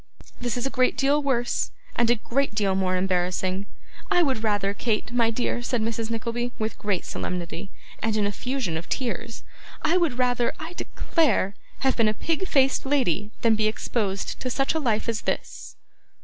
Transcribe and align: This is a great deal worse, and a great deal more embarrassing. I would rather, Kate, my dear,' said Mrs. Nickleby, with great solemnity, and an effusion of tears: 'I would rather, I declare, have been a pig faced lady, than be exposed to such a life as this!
This 0.39 0.57
is 0.57 0.65
a 0.65 0.71
great 0.71 0.97
deal 0.97 1.21
worse, 1.21 1.69
and 1.95 2.09
a 2.09 2.15
great 2.15 2.55
deal 2.55 2.73
more 2.73 2.97
embarrassing. 2.97 3.67
I 4.09 4.23
would 4.23 4.43
rather, 4.43 4.73
Kate, 4.73 5.11
my 5.11 5.29
dear,' 5.29 5.61
said 5.61 5.79
Mrs. 5.79 6.09
Nickleby, 6.09 6.53
with 6.57 6.79
great 6.79 7.05
solemnity, 7.05 7.69
and 8.01 8.17
an 8.17 8.25
effusion 8.25 8.77
of 8.77 8.89
tears: 8.89 9.43
'I 9.83 9.97
would 9.97 10.17
rather, 10.17 10.53
I 10.59 10.73
declare, 10.73 11.53
have 11.81 11.95
been 11.95 12.07
a 12.09 12.15
pig 12.15 12.47
faced 12.47 12.83
lady, 12.83 13.29
than 13.43 13.53
be 13.53 13.67
exposed 13.67 14.39
to 14.39 14.49
such 14.49 14.73
a 14.73 14.79
life 14.79 15.07
as 15.07 15.21
this! 15.21 15.75